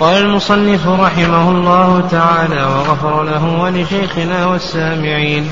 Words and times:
قال 0.00 0.22
المصنف 0.22 0.88
رحمه 0.88 1.50
الله 1.50 2.08
تعالى 2.10 2.64
وغفر 2.64 3.22
له 3.22 3.60
ولشيخنا 3.60 4.46
والسامعين. 4.46 5.50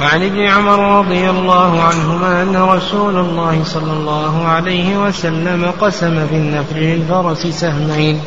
وعن 0.00 0.22
ابن 0.22 0.40
عمر 0.40 0.98
رضي 0.98 1.30
الله 1.30 1.82
عنهما 1.82 2.42
أن 2.42 2.56
رسول 2.56 3.16
الله 3.16 3.64
صلى 3.64 3.92
الله 3.92 4.46
عليه 4.48 4.96
وسلم 4.96 5.72
قسم 5.80 6.26
في 6.26 6.36
النفل 6.36 6.76
للفرس 6.76 7.46
سهمين 7.46 8.20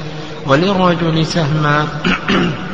وللرجل 0.48 1.26
سهما. 1.26 1.88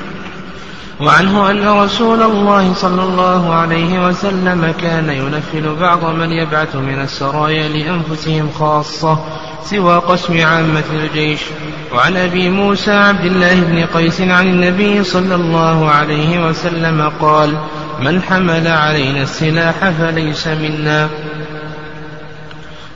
وعنه 1.01 1.51
أن 1.51 1.67
رسول 1.67 2.23
الله 2.23 2.73
صلى 2.73 3.03
الله 3.03 3.53
عليه 3.53 4.07
وسلم 4.07 4.73
كان 4.81 5.09
ينفل 5.09 5.75
بعض 5.75 6.05
من 6.05 6.31
يبعث 6.31 6.75
من 6.75 7.01
السرايا 7.01 7.69
لأنفسهم 7.69 8.49
خاصة 8.59 9.19
سوى 9.63 9.95
قسم 9.97 10.45
عامة 10.45 10.83
الجيش. 10.93 11.39
وعن 11.93 12.17
أبي 12.17 12.49
موسى 12.49 12.91
عبد 12.91 13.25
الله 13.25 13.53
بن 13.55 13.85
قيس 13.85 14.21
عن 14.21 14.47
النبي 14.47 15.03
صلى 15.03 15.35
الله 15.35 15.89
عليه 15.89 16.47
وسلم 16.47 17.11
قال 17.21 17.57
من 17.99 18.21
حمل 18.21 18.67
علينا 18.67 19.21
السلاح 19.21 19.89
فليس 19.89 20.47
منا. 20.47 21.09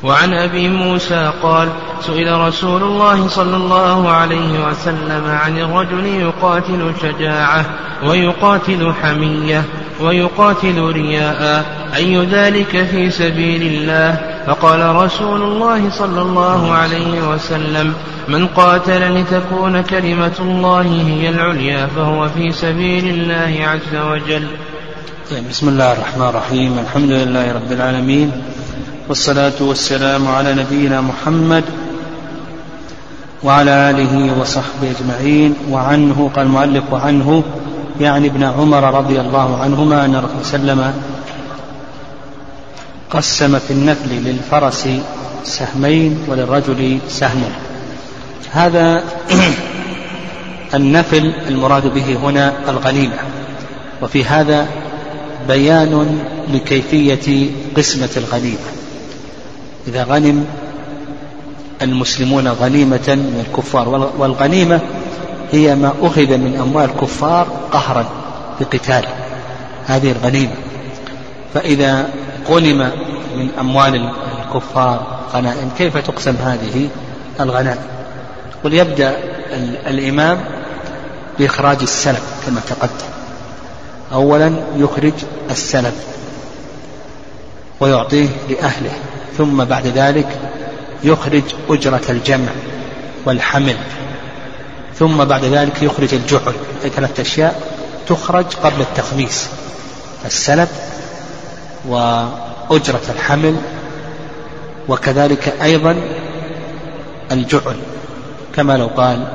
وعن 0.03 0.33
أبي 0.33 0.69
موسى 0.69 1.31
قال 1.43 1.69
سئل 2.01 2.39
رسول 2.39 2.83
الله 2.83 3.27
صلى 3.27 3.55
الله 3.55 4.09
عليه 4.09 4.67
وسلم 4.67 5.23
عن 5.25 5.57
الرجل 5.57 6.05
يقاتل 6.05 6.93
شجاعة 7.01 7.65
ويقاتل 8.05 8.93
حمية 9.01 9.63
ويقاتل 10.01 10.81
رياء 10.81 11.65
أي 11.95 12.25
ذلك 12.25 12.87
في 12.91 13.09
سبيل 13.09 13.61
الله؟ 13.61 14.17
فقال 14.47 14.95
رسول 14.95 15.41
الله 15.41 15.89
صلى 15.89 16.21
الله 16.21 16.71
عليه 16.71 17.29
وسلم 17.29 17.93
من 18.27 18.47
قاتل 18.47 19.21
لتكون 19.21 19.81
كلمة 19.81 20.37
الله 20.39 21.05
هي 21.07 21.29
العليا 21.29 21.87
فهو 21.95 22.29
في 22.29 22.51
سبيل 22.51 23.07
الله 23.07 23.67
عز 23.67 23.95
وجل. 23.95 24.47
طيب 25.31 25.49
بسم 25.49 25.69
الله 25.69 25.93
الرحمن 25.93 26.27
الرحيم 26.27 26.79
الحمد 26.79 27.11
لله 27.11 27.53
رب 27.53 27.71
العالمين 27.71 28.31
والصلاة 29.09 29.53
والسلام 29.59 30.27
على 30.27 30.53
نبينا 30.53 31.01
محمد 31.01 31.63
وعلى 33.43 33.89
آله 33.89 34.39
وصحبه 34.39 34.91
أجمعين. 34.91 35.55
وعنه 35.69 36.31
قال 36.35 36.45
المؤلف 36.45 36.83
وعنه 36.91 37.43
يعني 37.99 38.27
ابن 38.27 38.43
عمر 38.43 38.93
رضي 38.93 39.21
الله 39.21 39.57
عنهما 39.57 40.05
أن 40.05 40.15
الرسول 40.15 40.45
صلى 40.45 40.59
الله 40.59 40.83
عليه 40.83 40.91
وسلم 40.91 41.03
قسم 43.09 43.59
في 43.59 43.71
النفل 43.71 44.09
للفرس 44.09 44.89
سهمين 45.43 46.17
وللرجل 46.27 46.99
سهم. 47.09 47.43
هذا 48.51 49.03
النفل 50.79 51.33
المراد 51.47 51.93
به 51.93 52.15
هنا 52.15 52.53
الغنيمة 52.69 53.17
وفي 54.01 54.25
هذا 54.25 54.67
بيان 55.47 56.19
لكيفية 56.53 57.49
قسمة 57.77 58.09
الغنيمة 58.17 58.81
إذا 59.87 60.03
غنم 60.03 60.45
المسلمون 61.81 62.47
غنيمة 62.47 63.07
من 63.07 63.45
الكفار. 63.47 64.11
والغنيمة 64.17 64.79
هي 65.51 65.75
ما 65.75 65.93
أخذ 66.01 66.37
من 66.37 66.55
أموال 66.61 66.89
الكفار 66.89 67.47
قهرا 67.71 68.05
بقتال 68.59 69.05
هذه 69.85 70.11
الغنيمة. 70.11 70.53
فإذا 71.53 72.09
غنم 72.49 72.91
من 73.35 73.49
أموال 73.59 74.11
الكفار 74.45 75.19
غنائم 75.33 75.69
كيف 75.77 75.97
تقسم 75.97 76.35
هذه 76.35 76.89
الغنائم؟ 77.39 77.81
وليبدأ 78.63 79.17
الإمام 79.87 80.39
بإخراج 81.39 81.77
السلف 81.81 82.23
كما 82.45 82.61
تقدم. 82.69 83.11
أولا 84.13 84.53
يخرج 84.77 85.13
السلف 85.49 85.95
ويعطيه 87.79 88.27
لأهله. 88.49 88.91
ثم 89.37 89.63
بعد 89.63 89.87
ذلك 89.87 90.27
يخرج 91.03 91.43
أجرة 91.69 92.01
الجمع 92.09 92.49
والحمل. 93.25 93.77
ثم 94.99 95.25
بعد 95.25 95.45
ذلك 95.45 95.83
يخرج 95.83 96.13
الجعل 96.13 96.53
أي 96.83 96.89
ثلاثة 96.89 97.21
أشياء 97.21 97.61
تخرج 98.07 98.45
قبل 98.63 98.81
التخميس. 98.81 99.49
السلب 100.25 100.67
وأجرة 101.87 103.01
الحمل 103.09 103.55
وكذلك 104.87 105.53
أيضا 105.61 105.95
الجعل 107.31 107.75
كما 108.55 108.77
لو 108.77 108.87
قال 108.87 109.27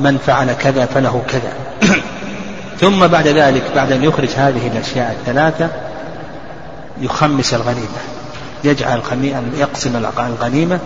من 0.00 0.18
فعل 0.18 0.52
كذا 0.52 0.86
فله 0.86 1.22
كذا. 1.28 1.52
ثم 2.80 3.06
بعد 3.06 3.28
ذلك 3.28 3.62
بعد 3.74 3.92
أن 3.92 4.04
يخرج 4.04 4.28
هذه 4.36 4.66
الأشياء 4.66 5.16
الثلاثة 5.20 5.68
يخمس 7.00 7.54
الغنيمة. 7.54 8.11
يجعل 8.64 9.02
يقسم 9.58 9.96
الغنيمة 10.18 10.78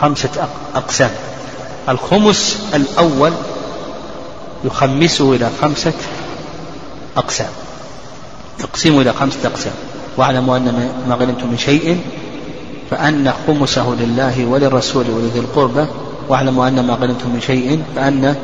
خمسة 0.00 0.48
أقسام. 0.74 1.10
الخمس 1.88 2.58
الأول 2.74 3.32
يخمسه 4.64 5.32
إلى 5.32 5.50
خمسة 5.62 5.92
أقسام. 7.16 7.50
يقسمه 8.60 9.00
إلى 9.00 9.12
خمسة 9.12 9.38
أقسام. 9.44 9.72
واعلموا 10.16 10.56
أن 10.56 10.90
ما 11.08 11.14
غنمتم 11.14 11.50
من 11.50 11.58
شيء 11.58 12.00
فأن 12.90 13.32
خمسه 13.46 13.96
لله 14.00 14.46
وللرسول 14.46 15.04
ولذي 15.10 15.38
القربى. 15.38 15.86
واعلموا 16.28 16.68
أن 16.68 16.86
ما 16.86 16.94
غنمتم 16.94 17.30
من 17.30 17.40
شيء 17.40 17.82
فأن 17.96 18.36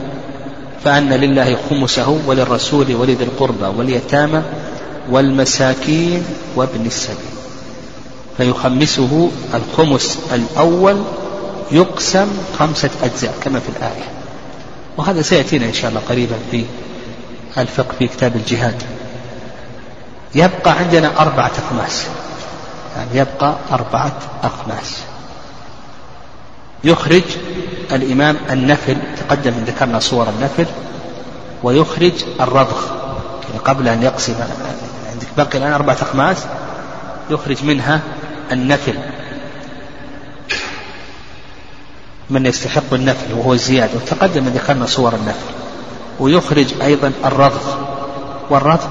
فأن 0.84 1.12
لله 1.12 1.56
خمسه 1.70 2.18
وللرسول 2.26 2.94
ولذي 2.94 3.24
القربى 3.24 3.66
واليتامى 3.78 4.42
والمساكين 5.10 6.24
وابن 6.56 6.86
السبيل. 6.86 7.43
فيخمسه 8.36 9.30
الخمس 9.54 10.18
الأول 10.32 11.02
يقسم 11.72 12.28
خمسة 12.58 12.90
أجزاء 13.02 13.34
كما 13.42 13.60
في 13.60 13.68
الآية. 13.68 14.04
وهذا 14.96 15.22
سيأتينا 15.22 15.66
إن 15.66 15.72
شاء 15.72 15.90
الله 15.90 16.00
قريبا 16.08 16.36
في 16.50 16.64
الفقه 17.58 17.94
في 17.98 18.08
كتاب 18.08 18.36
الجهاد. 18.36 18.82
يبقى 20.34 20.72
عندنا 20.72 21.20
أربعة 21.20 21.52
أخماس. 21.66 22.06
يعني 22.96 23.18
يبقى 23.18 23.54
أربعة 23.72 24.12
أخماس. 24.42 24.98
يخرج 26.84 27.22
الإمام 27.92 28.36
النفل 28.50 28.96
تقدم 29.16 29.52
ذكرنا 29.66 29.98
صور 29.98 30.28
النفل 30.28 30.66
ويخرج 31.62 32.12
الرضخ. 32.40 32.86
يعني 33.48 33.58
قبل 33.64 33.88
أن 33.88 34.02
يقسم 34.02 34.34
عندك 35.12 35.26
بقي 35.36 35.58
الآن 35.58 35.72
أربعة 35.72 35.96
أخماس؟ 36.02 36.36
يخرج 37.30 37.64
منها 37.64 38.00
النفل. 38.52 38.94
من 42.30 42.46
يستحق 42.46 42.94
النفل 42.94 43.32
وهو 43.32 43.52
الزيادة 43.52 43.92
وتقدم 43.96 44.44
ذكرنا 44.44 44.86
صور 44.86 45.14
النفل. 45.14 45.54
ويخرج 46.20 46.66
أيضا 46.82 47.12
الرضخ 47.24 47.76
والرضخ 48.50 48.88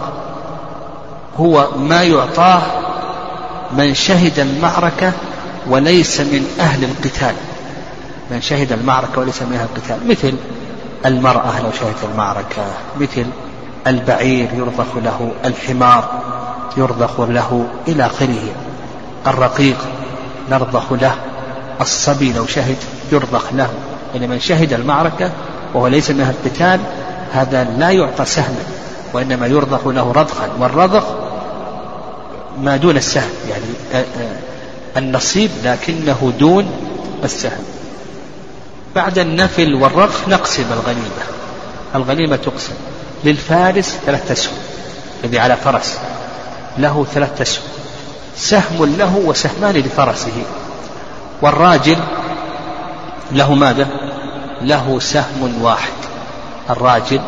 هو 1.37 1.67
ما 1.77 2.03
يعطاه 2.03 2.61
من 3.77 3.93
شهد 3.93 4.39
المعركة 4.39 5.13
وليس 5.67 6.21
من 6.21 6.47
أهل 6.59 6.83
القتال. 6.83 7.35
من 8.31 8.41
شهد 8.41 8.71
المعركة 8.71 9.19
وليس 9.21 9.41
من 9.41 9.53
أهل 9.53 9.67
القتال. 9.75 10.09
مثل 10.09 10.33
المرأة 11.05 11.61
لو 11.61 11.71
شهدت 11.71 12.03
المعركة 12.11 12.63
مثل 12.99 13.25
البعير 13.87 14.49
يرضخ 14.53 14.97
له 15.03 15.31
الحمار 15.45 16.21
يرضخ 16.77 17.19
له 17.19 17.67
إلى 17.87 18.05
آخره. 18.05 18.62
الرقيق 19.27 19.77
نرضخ 20.49 20.93
له. 20.93 21.15
الصبي 21.81 22.33
لو 22.33 22.47
شهد 22.47 22.77
يرضخ 23.11 23.53
له. 23.53 23.69
يعني 24.13 24.27
من 24.27 24.39
شهد 24.39 24.73
المعركة 24.73 25.31
وهو 25.73 25.87
ليس 25.87 26.11
من 26.11 26.21
أهل 26.21 26.33
القتال 26.45 26.79
هذا 27.33 27.63
لا 27.63 27.89
يعطى 27.91 28.25
سهما 28.25 28.63
وإنما 29.13 29.47
يرضخ 29.47 29.87
له 29.87 30.11
رضخا. 30.11 30.49
والرضخ 30.59 31.03
ما 32.59 32.77
دون 32.77 32.97
السهم 32.97 33.29
يعني 33.49 34.05
النصيب 34.97 35.51
لكنه 35.63 36.33
دون 36.39 36.65
السهم. 37.23 37.63
بعد 38.95 39.19
النفل 39.19 39.73
والرضخ 39.73 40.27
نقسم 40.27 40.65
الغنيمة. 40.71 41.23
الغنيمة 41.95 42.35
تقسم. 42.35 42.73
للفارس 43.23 43.97
ثلاثة 44.05 44.33
أسهم 44.33 44.53
الذي 45.23 45.39
على 45.39 45.55
فرس. 45.55 45.97
له 46.77 47.05
ثلاثة 47.13 47.41
أسهم. 47.41 47.63
سهم 48.35 48.95
له 48.97 49.15
وسهمان 49.25 49.75
لفرسه. 49.75 50.43
والراجل 51.41 51.97
له 53.31 53.53
ماذا؟ 53.53 53.87
له 54.61 54.99
سهم 54.99 55.61
واحد. 55.61 55.93
الراجل 56.69 57.21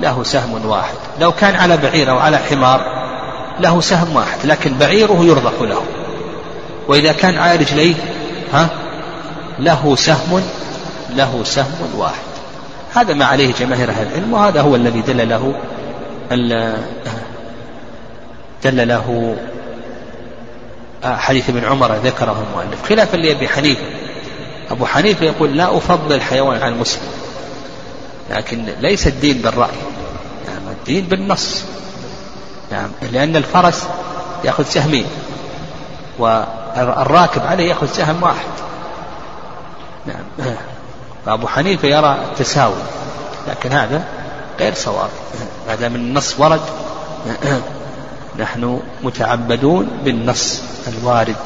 له 0.00 0.22
سهم 0.22 0.66
واحد. 0.66 0.96
لو 1.20 1.32
كان 1.32 1.56
على 1.56 1.76
بعير 1.76 2.10
أو 2.10 2.18
على 2.18 2.38
حمار 2.38 2.80
له 3.60 3.80
سهم 3.80 4.16
واحد 4.16 4.38
لكن 4.46 4.74
بعيره 4.74 5.24
يرضخ 5.24 5.62
له. 5.62 5.82
وإذا 6.88 7.12
كان 7.12 7.38
على 7.38 7.56
رجليه 7.56 7.94
ها؟ 8.52 8.68
له 9.58 9.96
سهم 9.96 10.42
له 11.16 11.40
سهم 11.44 11.94
واحد. 11.96 12.26
هذا 12.94 13.14
ما 13.14 13.24
عليه 13.24 13.52
جماهير 13.52 13.90
أهل 13.90 14.06
العلم 14.06 14.32
وهذا 14.32 14.60
هو 14.60 14.76
الذي 14.76 15.00
دل 15.00 15.28
له 15.28 15.54
دل 18.64 18.88
له 18.88 19.36
حديث 21.04 21.48
ابن 21.48 21.64
عمر 21.64 21.94
ذكره 21.94 22.44
المؤلف. 22.48 22.88
خلافا 22.88 23.16
لأبي 23.16 23.48
حنيفة. 23.48 23.82
أبو 24.70 24.86
حنيفة 24.86 25.26
يقول 25.26 25.56
لا 25.56 25.76
أفضل 25.76 26.12
الحيوان 26.12 26.62
على 26.62 26.74
المسلم. 26.74 27.08
لكن 28.30 28.64
ليس 28.80 29.06
الدين 29.06 29.38
بالرأي. 29.38 29.76
نعم 30.46 30.74
الدين 30.78 31.04
بالنص. 31.04 31.64
نعم 32.72 32.90
لأن 33.12 33.36
الفرس 33.36 33.86
يأخذ 34.44 34.64
سهمين. 34.64 35.06
والراكب 36.18 37.46
عليه 37.46 37.68
يأخذ 37.68 37.86
سهم 37.86 38.22
واحد. 38.22 38.46
نعم 40.06 40.54
فأبو 41.26 41.46
حنيفة 41.46 41.88
يرى 41.88 42.18
التساوي. 42.30 42.82
لكن 43.48 43.72
هذا 43.72 44.04
غير 44.60 44.74
صواب. 44.74 45.10
هذا 45.68 45.88
من 45.88 45.96
النص 45.96 46.34
ورد. 46.38 46.60
نحن 48.38 48.80
متعبدون 49.02 49.88
بالنص 50.04 50.62
الوارد 50.88 51.36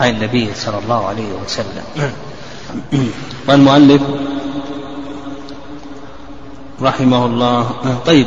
عن 0.00 0.08
النبي 0.10 0.54
صلى 0.54 0.78
الله 0.78 1.06
عليه 1.06 1.28
وسلم. 1.44 2.12
والمؤلف 3.48 4.02
رحمه 6.82 7.26
الله 7.26 7.70
طيب 8.06 8.26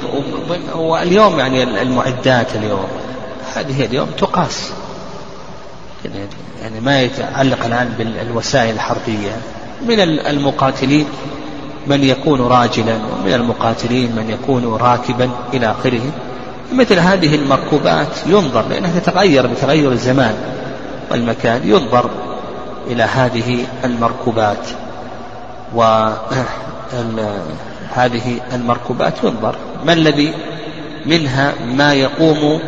واليوم 0.75 1.40
يعني 1.40 1.81
المعدات 1.81 2.56
اليوم. 2.56 2.88
هذه 3.56 3.86
اليوم 3.86 4.07
تقاس. 4.18 4.72
يعني 6.62 6.80
ما 6.80 7.01
يتعلق 7.01 7.66
الآن 7.66 7.94
بالوسائل 7.98 8.75
الحربية. 8.75 9.31
من 9.88 10.00
المقاتلين 10.00 11.06
من 11.88 12.04
يكون 12.04 12.42
راجلا 12.42 12.96
ومن 12.96 13.34
المقاتلين 13.34 14.16
من 14.16 14.30
يكون 14.30 14.66
راكبا 14.66 15.30
إلى 15.54 15.72
آخره. 15.72 16.01
مثل 16.74 17.00
هذه 17.00 17.36
المركوبات 17.36 18.07
ينظر 18.27 18.68
لأنها 18.69 19.00
تتغير 19.00 19.48
بتغير 19.48 19.92
الزمان 19.92 20.36
والمكان 21.12 21.62
ينظر 21.66 22.10
إلى 22.88 23.04
هذه 23.04 23.66
المركوبات. 23.83 24.68
وهذه 25.75 26.39
المركوبات 28.54 29.13
ينظر. 29.24 29.56
ما 29.86 29.94
الذي 29.94 30.33
منها 31.06 31.54
ما 31.66 31.94
يقوم 31.94 32.60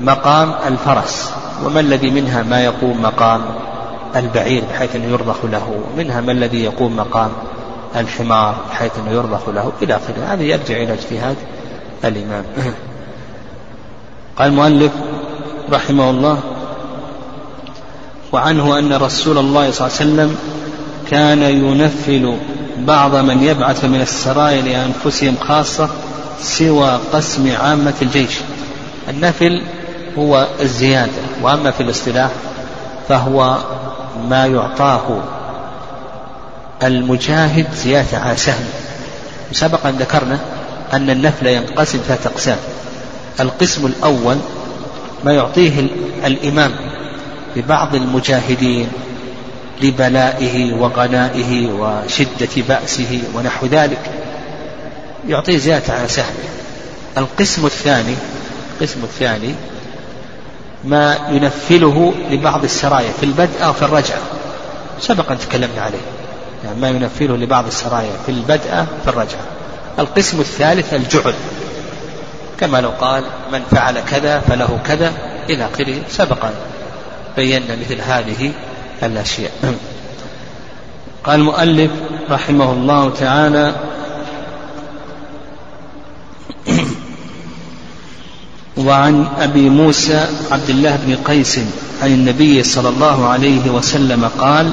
مقام 0.00 0.54
الفرس؟ 0.68 1.32
وما 1.64 1.80
الذي 1.80 2.10
منها 2.10 2.42
ما 2.42 2.64
يقوم 2.64 3.02
مقام 3.02 3.40
البعير 4.16 4.62
بحيث 4.70 4.96
أنه 4.96 5.06
يرضخ 5.12 5.44
له؟ 5.44 5.84
منها 5.96 6.20
ما 6.20 6.32
الذي 6.32 6.64
يقوم 6.64 6.96
مقام 6.96 7.30
الحمار 7.96 8.54
بحيث 8.70 8.92
أنه 8.98 9.10
يرضخ 9.10 9.48
له؟ 9.48 9.72
إلى 9.82 9.96
آخره. 9.96 10.24
هذا 10.28 10.42
يرجع 10.42 10.76
إلى 10.76 10.92
اجتهاد 10.92 11.36
الإمام. 12.04 12.44
قال 14.38 14.48
المؤلف 14.48 14.92
رحمه 15.72 16.10
الله 16.10 16.38
وعنه 18.32 18.78
أن 18.78 18.92
رسول 18.92 19.38
الله 19.38 19.70
صلى 19.70 19.86
الله 19.86 19.98
عليه 20.00 20.10
وسلم 20.12 20.36
كان 21.10 21.42
ينفل 21.42 22.36
بعض 22.78 23.14
من 23.16 23.42
يبعث 23.42 23.84
من 23.84 24.00
السرايا 24.00 24.62
لأنفسهم 24.62 25.36
خاصة 25.40 25.88
سوى 26.40 27.00
قسم 27.12 27.56
عامة 27.56 27.94
الجيش. 28.02 28.38
النفل 29.08 29.62
هو 30.18 30.46
الزيادة 30.60 31.12
وأما 31.42 31.70
في 31.70 31.82
الاصطلاح 31.82 32.30
فهو 33.08 33.56
ما 34.28 34.46
يعطاه 34.46 35.18
المجاهد 36.82 37.66
زيادة 37.74 38.18
على 38.18 38.36
سهم. 38.36 38.64
سبق 39.52 39.86
أن 39.86 39.94
ذكرنا 39.94 40.38
أن 40.92 41.10
النفل 41.10 41.46
ينقسم 41.46 41.98
ثلاثة 41.98 42.30
أقسام. 42.30 42.58
القسم 43.40 43.86
الأول 43.86 44.36
ما 45.24 45.32
يعطيه 45.32 45.86
الإمام 46.26 46.72
لبعض 47.56 47.94
المجاهدين 47.94 48.88
لبلائه 49.82 50.74
وغنائه 50.74 51.72
وشدة 51.72 52.62
بأسه 52.68 53.22
ونحو 53.34 53.66
ذلك 53.66 54.10
يعطيه 55.28 55.58
زيادة 55.58 55.94
على 55.94 56.08
سهمه 56.08 56.44
القسم 57.18 57.66
الثاني 57.66 58.14
القسم 58.74 59.04
الثاني 59.04 59.54
ما 60.84 61.18
ينفله 61.30 62.14
لبعض 62.30 62.64
السرايا 62.64 63.12
في 63.20 63.26
البدء 63.26 63.64
أو 63.64 63.72
في 63.72 63.82
الرجعة 63.82 64.18
سبق 65.00 65.30
أن 65.30 65.38
تكلمنا 65.38 65.80
عليه. 65.80 65.98
يعني 66.64 66.80
ما 66.80 66.88
ينفله 66.88 67.36
لبعض 67.36 67.66
السرايا 67.66 68.12
في 68.26 68.32
البدء 68.32 68.84
في 69.04 69.08
الرجعة. 69.08 69.40
القسم 69.98 70.40
الثالث 70.40 70.94
الجعل 70.94 71.34
كما 72.64 72.80
لو 72.80 72.90
قال 73.00 73.24
من 73.52 73.62
فعل 73.70 74.00
كذا 74.00 74.40
فله 74.40 74.78
كذا 74.86 75.12
إلى 75.50 75.68
آخره. 75.74 76.02
سبق 76.08 76.46
بينا 77.36 77.76
مثل 77.76 78.00
هذه 78.00 78.52
الأشياء. 79.02 79.52
قال 81.24 81.40
المؤلف 81.40 81.90
رحمه 82.30 82.72
الله 82.72 83.10
تعالى 83.10 83.74
وعن 88.86 89.26
أبي 89.40 89.68
موسى 89.68 90.26
عبد 90.50 90.70
الله 90.70 90.98
بن 91.06 91.16
قيس 91.16 91.58
عن 92.02 92.08
النبي 92.08 92.62
صلى 92.62 92.88
الله 92.88 93.28
عليه 93.28 93.70
وسلم 93.70 94.24
قال 94.38 94.70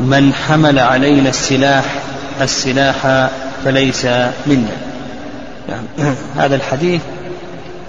من 0.00 0.34
حمل 0.34 0.78
علينا 0.78 1.28
السلاح 1.28 1.84
السلاح 2.40 3.28
فليس 3.64 4.04
منا. 4.46 4.95
يعني 5.68 5.86
هذا 6.36 6.56
الحديث 6.56 7.02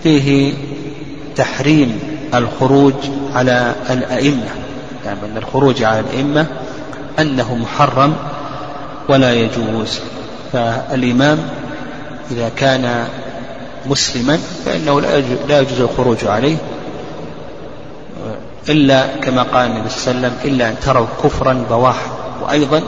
فيه 0.04 0.54
تحريم 1.36 2.00
الخروج 2.34 2.94
على 3.34 3.76
الأئمة. 3.90 4.48
يعني 5.06 5.20
أن 5.26 5.38
الخروج 5.38 5.84
على 5.84 6.00
الأئمة 6.00 6.46
أنه 7.20 7.56
محرم 7.56 8.16
ولا 9.10 9.34
يجوز. 9.34 10.00
فالإمام 10.54 11.40
إذا 12.32 12.50
كان 12.50 13.08
مسلما 13.86 14.38
فإنه 14.66 15.02
لا 15.50 15.60
يجوز 15.62 15.82
الخروج 15.82 16.26
عليه. 16.26 16.58
إلا 18.70 19.08
كما 19.22 19.44
قال 19.44 19.72
النبي 19.72 19.90
صلى 19.90 20.12
الله 20.12 20.28
عليه 20.28 20.36
وسلم 20.38 20.54
إلا 20.54 20.70
أن 20.70 20.76
تروا 20.80 21.08
كفرا 21.24 21.66
بواحا 21.70 22.12
وأيضا 22.42 22.82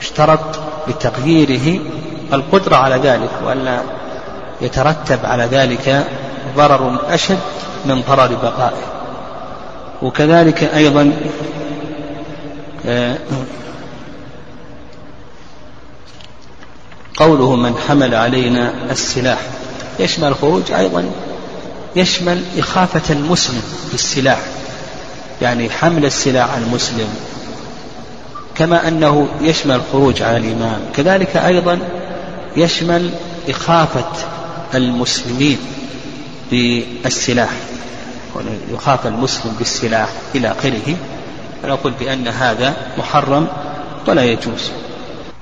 اشترط 0.00 0.60
بتغييره 0.88 1.80
القدرة 2.32 2.76
على 2.76 2.94
ذلك 2.94 3.30
وألا 3.44 3.80
يترتب 4.60 5.18
على 5.24 5.44
ذلك 5.44 6.06
ضرر 6.56 6.98
أشد 7.08 7.38
من 7.86 8.02
ضرر 8.08 8.34
بقائه. 8.42 8.96
وكذلك 10.02 10.64
أيضا 10.64 11.12
آه، 12.86 13.16
قوله 17.16 17.56
من 17.56 17.74
حمل 17.88 18.14
علينا 18.14 18.72
السلاح. 18.90 19.38
يشمل 19.98 20.28
الخروج 20.28 20.72
أيضا 20.72 21.10
يشمل 21.96 22.42
إخافة 22.58 23.14
المسلم 23.14 23.62
بالسلاح. 23.92 24.38
يعني 25.42 25.70
حمل 25.70 26.04
السلاح 26.04 26.50
على 26.50 26.64
المسلم. 26.64 27.08
كما 28.54 28.88
أنه 28.88 29.28
يشمل 29.40 29.74
الخروج 29.74 30.22
على 30.22 30.36
الإمام. 30.36 30.80
كذلك 30.94 31.36
أيضا 31.36 31.78
يشمل 32.56 33.10
إخافة 33.48 34.12
المسلمين 34.74 35.58
بالسلاح 36.50 37.50
يخاف 38.72 39.06
المسلم 39.06 39.54
بالسلاح 39.58 40.08
إلى 40.34 40.50
آخره. 40.50 40.96
فنقول 41.62 41.92
بأن 42.00 42.28
هذا 42.28 42.76
محرم 42.98 43.48
ولا 44.08 44.24
يجوز. 44.24 44.70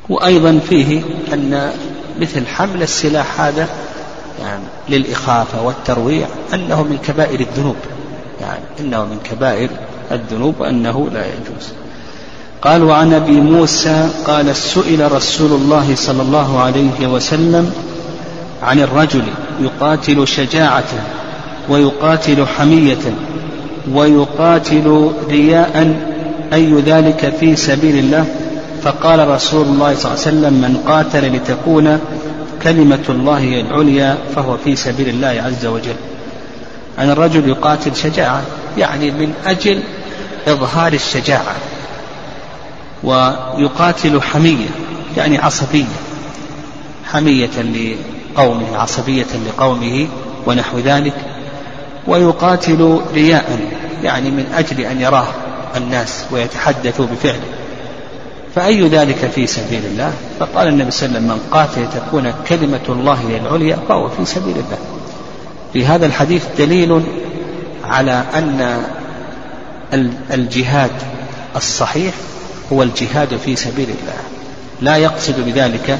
وأيضا 0.09 0.61
فيه 0.68 1.02
أن 1.33 1.73
مثل 2.21 2.47
حمل 2.47 2.83
السلاح 2.83 3.40
هذا 3.40 3.68
يعني 4.40 4.62
للإخافة 4.88 5.62
والترويع 5.62 6.26
أنه 6.54 6.83
من 6.83 6.99
كبائر 6.99 7.40
الذنوب. 7.40 7.76
يعني 8.40 8.64
إنه 8.80 9.04
من 9.04 9.18
كبائر 9.25 9.68
الذنوب 10.12 10.61
وأنه 10.61 11.11
لا 11.12 11.26
يجوز. 11.26 11.73
قال 12.64 12.83
وعن 12.83 13.12
أبي 13.12 13.40
موسى 13.40 14.09
قال 14.26 14.56
سئل 14.56 15.12
رسول 15.12 15.52
الله 15.52 15.94
صلى 15.94 16.23
الله 16.23 16.61
عليه 16.61 17.06
وسلم 17.06 17.73
عن 18.62 18.80
الرجل 18.80 19.25
يقاتل 19.61 20.28
شجاعة 20.28 20.85
ويقاتل 21.68 22.47
حمية 22.47 23.14
ويقاتل 23.92 25.12
رياء 25.28 25.97
أي 26.52 26.73
ذلك 26.73 27.35
في 27.40 27.56
سبيل 27.56 27.99
الله؟ 27.99 28.26
فقال 28.83 29.28
رسول 29.28 29.66
الله 29.66 29.94
صلى 29.94 30.12
الله 30.12 30.26
عليه 30.26 30.38
وسلم 30.38 30.52
من 30.52 30.76
قاتل 30.87 31.37
لتكون 31.37 31.99
كلمة 32.62 33.04
الله 33.09 33.61
العليا 33.61 34.18
فهو 34.37 34.56
في 34.56 34.76
سبيل 34.76 35.09
الله 35.09 35.42
عز 35.47 35.66
وجل. 35.66 35.97
عن 36.99 37.11
الرجل 37.11 37.49
يقاتل 37.49 37.97
شجاعة 37.97 38.42
يعني 38.78 39.11
من 39.11 39.33
أجل 39.47 39.80
إظهار 40.49 40.92
الشجاعة. 40.92 41.54
ويقاتل 43.04 44.23
حمية 44.23 44.68
يعني 45.16 45.38
عصبية 45.38 45.84
حمية 47.12 47.50
لقومه 48.37 48.76
عصبية 48.76 49.26
لقومه 49.49 50.08
ونحو 50.46 50.78
ذلك 50.78 51.14
ويقاتل 52.06 53.00
رياء 53.14 53.58
يعني 54.02 54.30
من 54.30 54.46
أجل 54.54 54.80
أن 54.80 55.00
يراه 55.00 55.26
الناس 55.76 56.25
ويتحدثوا 56.30 57.06
بفعله. 57.06 57.54
فأي 58.54 58.88
ذلك 58.88 59.30
في 59.34 59.46
سبيل 59.46 59.84
الله؟ 59.84 60.12
فقال 60.40 60.68
النبي 60.68 60.90
صلى 60.90 61.06
الله 61.06 61.18
عليه 61.18 61.26
وسلم 61.26 61.38
من 61.38 61.49
قاتل 61.50 61.88
تكون 62.00 62.32
كلمة 62.49 62.80
الله 62.88 63.14
هي 63.14 63.37
العليا 63.38 63.78
فهو 63.88 64.08
في 64.08 64.25
سبيل 64.25 64.54
الله. 64.56 64.78
في 65.73 65.87
هذا 65.87 66.06
الحديث 66.06 66.44
دليل 66.58 67.02
على 67.84 68.25
أن 68.34 68.82
الجهاد 70.32 70.90
الصحيح 71.56 72.14
هو 72.73 72.83
الجهاد 72.83 73.37
في 73.37 73.56
سبيل 73.56 73.88
الله. 73.88 74.18
لا 74.80 74.97
يقصد 74.97 75.40
بذلك 75.40 75.99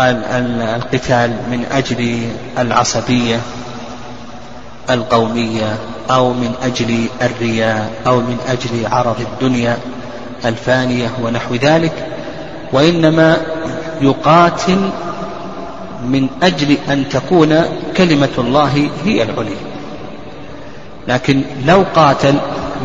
القتال 0.00 1.36
من 1.50 1.64
أجل 1.72 2.28
العصبية 2.58 3.40
القومية 4.90 5.76
أو 6.10 6.32
من 6.32 6.54
أجل 6.62 7.06
الرياء 7.22 7.90
أو 8.06 8.20
من 8.20 8.38
أجل 8.48 8.86
عرض 8.86 9.20
الدنيا 9.20 9.76
الفانية 10.44 11.10
ونحو 11.22 11.54
ذلك 11.54 12.06
وإنما 12.72 13.36
يقاتل 14.00 14.90
من 16.04 16.28
أجل 16.42 16.76
أن 16.88 17.08
تكون 17.08 17.62
كلمة 17.96 18.28
الله 18.38 18.90
هي 19.04 19.22
العليا. 19.22 19.68
لكن 21.08 21.42
لو 21.66 21.84
قاتل 21.94 22.34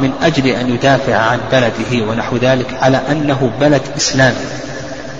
من 0.02 0.12
أجل 0.22 0.48
أن 0.48 0.74
يدافع 0.74 1.16
عن 1.16 1.40
بلده 1.52 2.06
ونحو 2.12 2.38
ذلك 2.38 2.78
على 2.82 3.02
أنه 3.12 3.52
بلد 3.62 3.82
إسلامي 3.98 4.46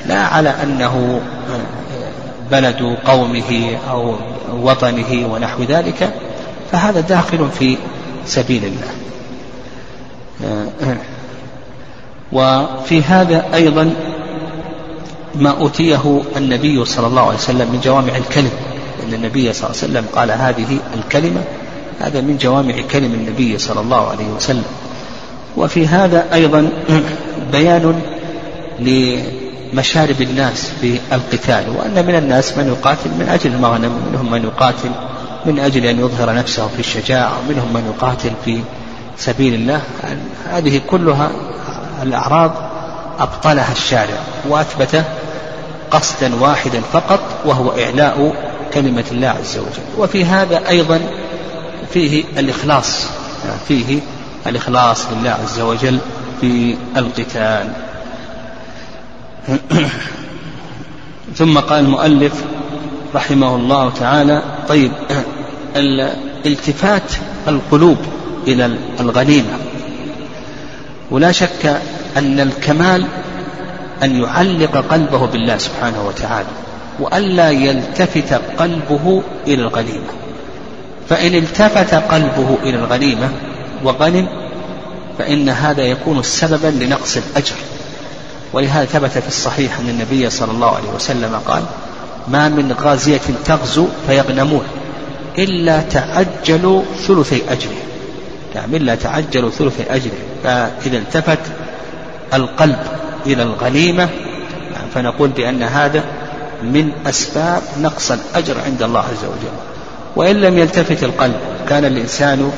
لا 0.08 0.20
على 0.20 0.54
أنه 0.64 1.22
بلد 2.52 2.98
قومه 3.06 3.78
أو 3.90 4.16
وطنه 4.54 5.28
ونحو 5.34 5.64
ذلك 5.64 6.14
فهذا 6.72 7.00
داخل 7.00 7.50
في 7.60 7.78
سبيل 8.26 8.64
الله. 8.66 8.94
وفي 12.32 13.04
هذا 13.04 13.46
أيضا 13.54 13.94
ما 15.36 15.50
أوتيه 15.50 16.22
النبي 16.38 16.86
صلى 16.86 17.08
الله 17.08 17.22
عليه 17.22 17.38
وسلم 17.38 17.72
من 17.72 17.80
جوامع 17.84 18.18
الكلم 18.18 18.52
أن 19.04 19.14
النبي 19.14 19.54
صلى 19.54 19.70
الله 19.70 19.82
عليه 19.82 19.92
وسلم 19.92 20.06
قال 20.16 20.32
هذه 20.32 20.78
الكلمة 20.96 21.42
هذا 22.00 22.22
من 22.22 22.38
جوامع 22.38 22.74
كلم 22.92 23.14
النبي 23.14 23.58
صلى 23.58 23.80
الله 23.80 24.10
عليه 24.10 24.28
وسلم. 24.28 24.66
وفي 25.58 25.88
هذا 25.88 26.26
أيضا 26.34 26.70
بيان 27.52 28.02
لمشارب 28.80 30.22
الناس 30.22 30.72
في 30.82 31.00
القتال 31.12 31.64
وأن 31.78 32.06
من 32.06 32.16
الناس 32.16 32.58
من 32.58 32.68
يقاتل 32.68 33.10
من 33.10 33.30
أجل 33.30 33.54
المغنم 33.54 33.92
منهم 34.12 34.32
من 34.32 34.44
يقاتل 34.44 34.90
من 35.46 35.60
أجل 35.60 35.86
أن 35.86 36.00
يظهر 36.00 36.36
نفسه 36.36 36.68
في 36.68 36.80
الشجاعة 36.80 37.32
ومنهم 37.40 37.74
من 37.74 37.94
يقاتل 37.96 38.32
في 38.46 38.62
سبيل 39.18 39.54
الله. 39.54 39.82
هذه 40.50 40.82
كلها 40.90 41.32
الأعراض 42.04 42.52
أبطلها 43.20 43.72
الشارع 43.72 44.18
وأثبت 44.50 45.04
قصدا 45.92 46.36
واحدا 46.42 46.82
فقط 46.94 47.20
وهو 47.46 47.72
إعلاء 47.72 48.36
كلمة 48.74 49.04
الله 49.12 49.28
عز 49.28 49.58
وجل. 49.58 49.84
وفي 50.04 50.26
هذا 50.26 50.70
أيضا 50.70 51.00
فيه 51.94 52.24
الإخلاص 52.38 53.08
فيه 53.68 54.00
الإخلاص 54.48 55.06
لله 55.12 55.30
عز 55.30 55.60
وجل 55.60 56.00
في 56.42 56.76
القتال. 56.98 57.74
ثم 61.38 61.60
قال 61.60 61.86
المؤلف 61.86 62.34
رحمه 63.16 63.56
الله 63.56 63.90
تعالى 63.90 64.44
طيب 64.68 64.92
التفات 66.46 67.12
القلوب 67.48 67.98
إلى 68.48 68.78
الغنيمة 69.00 69.58
ولا 71.12 71.32
شك 71.32 71.82
أن 72.18 72.40
الكمال 72.40 73.06
أن 74.04 74.22
يعلق 74.22 74.78
قلبه 74.78 75.26
بالله 75.26 75.58
سبحانه 75.58 76.08
وتعالى 76.08 76.48
وألا 77.00 77.50
يلتفت 77.50 78.34
قلبه 78.34 79.24
إلى 79.48 79.62
الغنيمة 79.62 80.14
فإن 81.10 81.36
التفت 81.36 81.94
قلبه 81.94 82.58
إلى 82.64 82.78
الغنيمة 82.78 83.30
وغنم 83.84 84.28
فإن 85.18 85.50
هذا 85.50 85.82
يكون 85.82 86.24
سببا 86.24 86.68
لنقص 86.68 87.18
الأجر. 87.18 87.56
ولهذا 88.54 88.86
ثبت 88.86 89.12
في 89.12 89.28
الصحيح 89.28 89.80
أن 89.80 89.90
النبي 89.90 90.30
صلى 90.30 90.52
الله 90.52 90.76
عليه 90.76 90.90
وسلم 90.96 91.40
قال 91.48 91.64
ما 92.28 92.50
من 92.50 92.72
غازية 92.72 93.22
تغزو 93.46 93.88
فيغنمون 94.08 94.64
إلا 95.38 95.82
تعجلوا 95.82 96.84
ثلثي 97.08 97.42
أجره 97.50 97.82
نعم 98.56 98.76
إلا 98.76 98.96
تعجلوا 98.96 99.50
ثلثي 99.50 99.84
أجره 99.90 100.18
فإذا 100.44 100.98
التفت 100.98 101.40
القلب 102.34 102.80
إلى 103.26 103.44
الغنيمة 103.44 104.10
نعم 104.74 104.88
فنقول 104.96 105.30
بأن 105.30 105.64
هذا 105.64 106.04
من 106.64 106.92
أسباب 107.06 107.62
نقص 107.82 108.12
الأجر 108.12 108.56
عند 108.66 108.84
الله 108.84 109.00
عز 109.00 109.26
وجل. 109.26 109.73
وإن 110.16 110.36
لم 110.36 110.58
يلتفت 110.58 111.04
القلب. 111.04 111.40
كان 111.70 111.86
الإنسان 111.86 112.52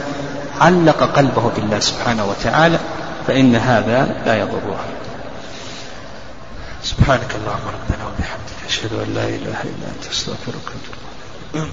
علق 0.62 1.04
قلبه 1.04 1.52
بالله 1.56 1.80
سبحانه 1.80 2.26
وتعالى 2.26 2.80
فإن 3.28 3.56
هذا 3.56 4.22
لا 4.26 4.40
يضره. 4.40 4.80
سبحانك 6.84 7.36
اللهم 7.36 7.68
ربنا 7.68 8.04
وبحمدك 8.08 8.60
أشهد 8.68 8.94
أن 8.94 9.14
لا 9.14 9.24
إله 9.24 9.60
إلا 9.64 9.88
أنت 9.96 10.06
أستغفرك 10.12 10.66
وأتوب 10.66 11.70